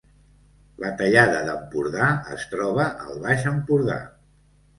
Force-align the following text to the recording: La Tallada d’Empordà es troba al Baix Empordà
La 0.83 0.87
Tallada 1.01 1.41
d’Empordà 1.47 2.07
es 2.37 2.47
troba 2.55 2.87
al 3.05 3.21
Baix 3.27 3.47
Empordà 3.53 4.01